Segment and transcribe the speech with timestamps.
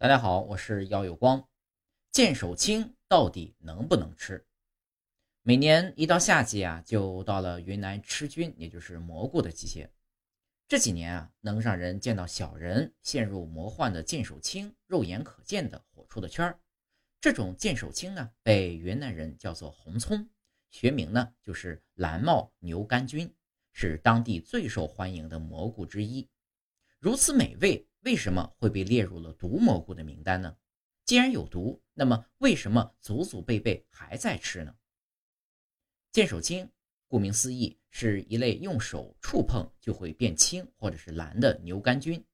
[0.00, 1.46] 大家好，我是姚有光。
[2.10, 4.46] 剑手青到底能不能吃？
[5.42, 9.92] 每年一到夏季啊，就到了云南吃菌，也就是蘑菇的季节。
[10.66, 16.58] 这几年啊，能让人见到小人陷入魔幻的剑手青肉眼可见的火出的圈儿。
[17.20, 20.26] 这种剑手青呢，被云南人叫做红葱，
[20.70, 23.30] 学名呢就是蓝帽牛肝菌，
[23.74, 26.26] 是当地最受欢迎的蘑菇之一。
[26.98, 27.86] 如此美味。
[28.02, 30.56] 为什么会被列入了毒蘑菇的名单呢？
[31.04, 34.74] 既然有毒，那么为什么祖祖辈辈还在吃呢？
[36.10, 36.70] 剑手青，
[37.08, 42.24] 顾名思义，是一类用手触碰就会变青或者是蓝的牛肝菌。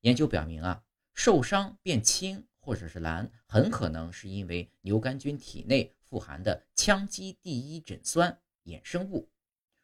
[0.00, 9.28] 研究表明啊，受伤变青或者是蓝，很可能是因为牛肝菌体内富含的羟基第一枕酸衍生物，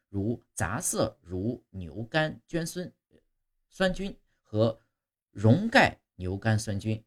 [0.09, 2.91] 如杂色如牛肝菌酸
[3.69, 4.77] 酸菌和。
[5.33, 7.03] 溶钙牛肝酸菌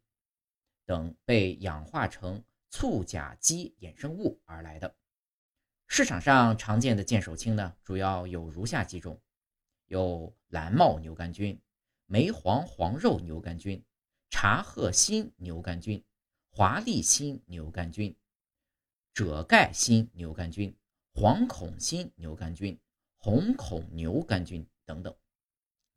[0.85, 4.97] 等被氧化成促甲基衍生物而来的。
[5.87, 9.21] 市场上常见的见手青呢，主要有如下几种：
[9.87, 11.57] 有蓝帽牛肝菌、
[12.07, 13.81] 梅黄黄肉牛肝菌、
[14.29, 16.05] 茶褐心牛肝菌、
[16.51, 18.17] 华丽心牛肝菌、
[19.15, 20.77] 赭盖心牛肝菌、
[21.15, 22.77] 黄孔心牛肝菌、
[23.19, 25.17] 红孔牛肝菌等等。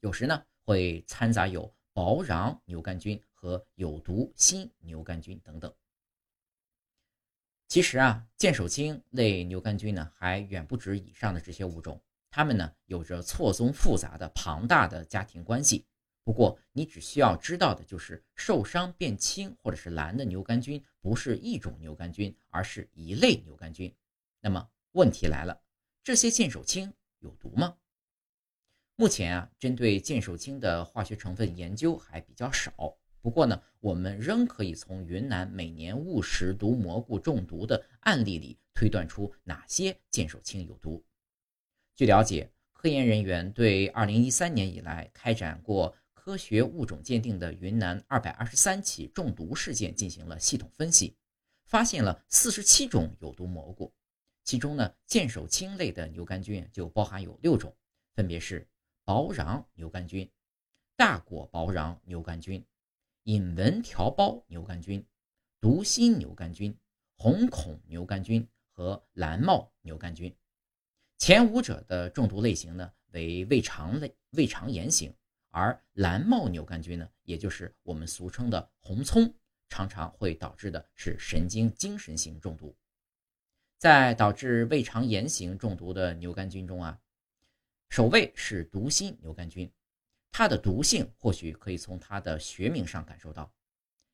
[0.02, 1.74] 有时呢，会掺杂有。
[1.94, 5.74] 薄壤牛肝菌和有毒新牛肝菌等等。
[7.68, 12.02] 其实啊，剑手青类牛肝菌呢，还远不止以上的这些物种。
[12.32, 15.86] 它们呢，有着错综复杂的庞大的家庭关系。
[16.24, 23.92] 不过，你只需要知道的就是，受伤变青或者是蓝的牛肝菌不是一种牛肝菌，而是一类牛肝菌。
[24.40, 25.60] 那么问题来了，
[26.04, 27.76] 这些剑手青有毒吗？
[29.00, 32.98] 目前啊，针对剑手青的化学成分研究还比较少。
[33.22, 41.02] 不过呢，我们仍可以从云南每年误食毒蘑菇中毒的案例里推断出哪些剑手青有毒。
[41.96, 51.16] 据了解，科研人员对2013年以来开展过科学物种鉴定的云南223起中毒事件进行了系统分析，
[51.64, 53.94] 发现了47种有毒蘑菇，
[54.44, 57.74] 其中呢，剑手青类的牛肝菌就包含有六种，
[58.14, 58.68] 分别是。
[59.10, 60.30] 薄壤牛肝菌、
[60.96, 62.64] 大果薄壤牛肝菌、
[63.24, 65.04] 隐纹条孢牛肝菌、
[65.60, 66.78] 毒心牛肝菌、
[67.18, 70.32] 红孔牛肝菌和蓝帽牛肝菌。
[71.18, 75.12] 前五者的中毒类型呢为胃肠类胃肠炎型，
[75.50, 79.34] 而蓝帽牛肝菌呢，也就是我们俗称的红葱，
[79.70, 82.78] 常常会导致的是神经精神型中毒。
[83.80, 87.02] 在导致胃肠炎型中毒的牛肝菌中啊。
[87.90, 89.70] 首位是毒心牛肝菌，
[90.32, 93.52] 它的毒性或许可以从它的学名上感受到。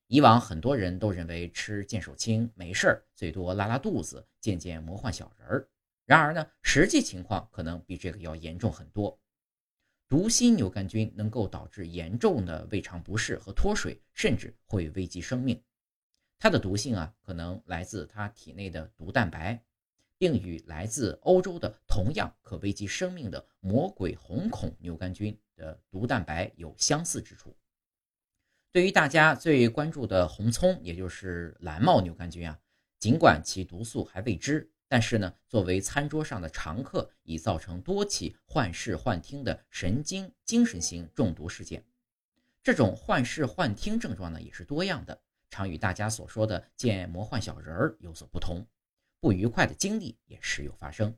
[0.06, 5.68] 以往很多人都认为吃剑手青没事儿，最多拉拉肚子，见见魔幻小人儿。
[6.06, 9.18] 然而呢，实际情况可能比这个要严重很多。
[10.08, 15.62] 毒心牛肝菌能够导致严重的胃肠不适和脱水，甚至会危及生命。
[16.38, 19.62] 它的毒性啊，可能来自它体内的毒蛋白。
[20.18, 27.56] 并与来自欧洲的同样可危及生命的魔鬼红孔牛肝菌的毒蛋白有相似之处。
[28.72, 32.58] 对于大家最关注的红葱，也就是蓝帽牛肝菌啊，
[32.98, 41.82] 尽管其毒素还未知，但是呢，作为餐桌上的常客，已造成多起幻视幻听的神经精神型中毒事件。
[42.62, 48.66] 这种幻视幻听症状呢，也是多样的，常与大家所说的见魔幻小人儿有所不同。
[49.26, 51.12] 不愉快的经历也时有发生。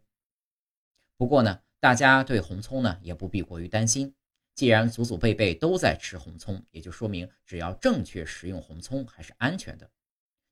[1.19, 4.15] 不过呢，大家对红葱呢也不必过于担心。
[4.55, 9.91] 既然祖祖辈辈都在吃红葱，也就说明只要正确食用红葱还是安全的。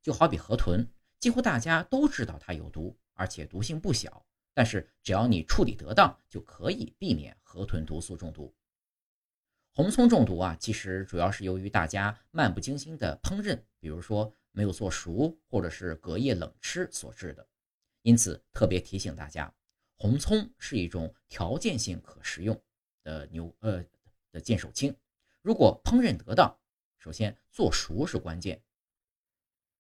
[0.03, 0.87] 就好比河豚，
[1.19, 4.27] 几乎大家都知道它有毒，而且毒性不小。
[4.53, 8.55] 但是只要你处理得当，就可以避免河豚毒素中毒。
[9.73, 14.31] 红葱中毒啊，其实主要是由于大家漫不经心的烹饪，比如说。
[14.57, 17.47] 没有做熟，或者是隔夜冷吃所致的，
[18.01, 19.55] 因此特别提醒大家，
[19.99, 22.59] 红葱是一种条件性可食用
[23.03, 23.85] 的牛呃
[24.33, 24.97] 的剑手青。
[25.43, 26.59] 如果烹饪得当，
[26.97, 28.63] 首先做熟是关键，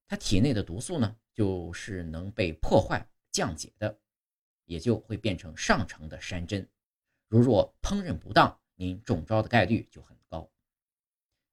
[0.06, 3.98] 它体内的毒素呢就是能被破坏降解的，
[4.66, 6.68] 也就会变成上乘的山珍。
[7.28, 10.14] 如若烹饪不当，您中招的概率就很。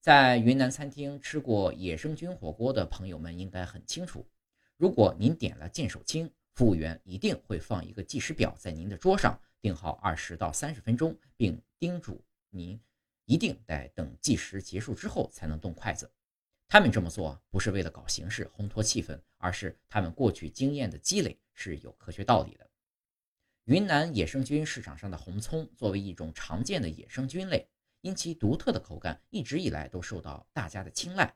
[0.03, 4.27] 在云南餐厅吃过野生菌火锅的朋友们应该很清楚，
[4.75, 12.77] 如果您点了剑手青，服务员一定会放一个计时表在您的桌上，定好二十到三十分钟，并叮嘱您
[13.23, 16.11] 一定得等计时结束之后才能动筷子。
[16.67, 22.69] 他们这么做不是为了搞形式、烘托气氛，而是他们过去经验的积累是有科学道理的。
[23.63, 27.65] 云南野生菌市场上的红葱作为一种常见的野生菌类，
[28.03, 31.33] 因其独特的口感，一直以来都受到大家的青睐。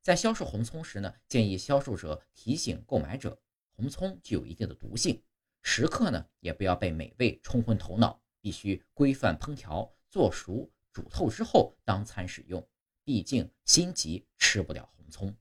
[0.00, 3.38] 在销售红葱时呢，建议销售者提醒购买者，
[3.76, 5.22] 红葱具有一定的毒性，
[5.62, 12.66] 食客呢也不要被美味冲昏头脑，必须规范烹调，做熟煮透之后当餐使用。
[13.04, 15.36] 毕竟心急吃不了红葱。